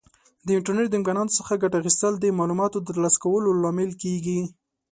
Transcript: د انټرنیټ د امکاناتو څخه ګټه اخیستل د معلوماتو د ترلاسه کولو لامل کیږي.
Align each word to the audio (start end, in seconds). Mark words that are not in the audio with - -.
د 0.45 0.47
انټرنیټ 0.57 0.87
د 0.89 0.95
امکاناتو 0.99 1.37
څخه 1.39 1.61
ګټه 1.63 1.75
اخیستل 1.79 2.13
د 2.19 2.25
معلوماتو 2.39 2.77
د 2.79 2.85
ترلاسه 2.89 3.17
کولو 3.23 3.49
لامل 3.63 3.91
کیږي. 4.03 4.39